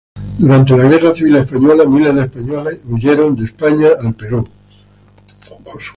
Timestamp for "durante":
0.39-0.75